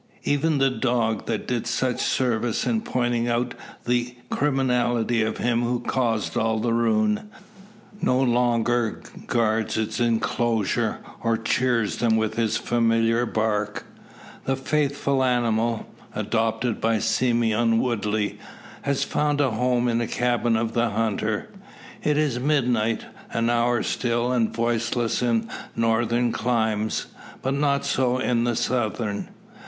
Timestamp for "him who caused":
5.37-6.35